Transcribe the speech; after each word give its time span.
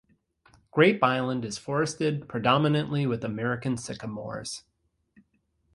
Grape 0.71 1.03
Island 1.03 1.45
is 1.45 1.59
forested, 1.59 2.27
predominantly 2.27 3.05
with 3.05 3.23
American 3.23 3.77
sycamores. 3.77 4.63